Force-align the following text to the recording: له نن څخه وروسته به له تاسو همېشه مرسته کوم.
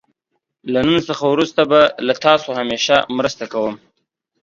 له 0.73 0.79
نن 0.87 0.97
څخه 1.09 1.23
وروسته 1.33 1.61
به 1.71 1.81
له 2.07 2.13
تاسو 2.25 2.49
همېشه 2.59 2.95
مرسته 3.17 3.43
کوم. 3.53 3.75